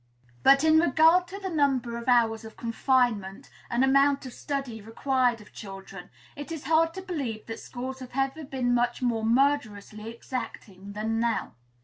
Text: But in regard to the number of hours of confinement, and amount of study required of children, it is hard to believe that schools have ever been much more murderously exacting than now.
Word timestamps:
But 0.41 0.63
in 0.63 0.79
regard 0.79 1.27
to 1.27 1.37
the 1.37 1.51
number 1.51 1.95
of 1.95 2.07
hours 2.07 2.43
of 2.43 2.57
confinement, 2.57 3.51
and 3.69 3.83
amount 3.83 4.25
of 4.25 4.33
study 4.33 4.81
required 4.81 5.41
of 5.41 5.53
children, 5.53 6.09
it 6.35 6.51
is 6.51 6.63
hard 6.63 6.95
to 6.95 7.03
believe 7.03 7.45
that 7.45 7.59
schools 7.59 7.99
have 7.99 8.09
ever 8.15 8.43
been 8.43 8.73
much 8.73 9.03
more 9.03 9.23
murderously 9.23 10.09
exacting 10.09 10.93
than 10.93 11.19
now. 11.19 11.53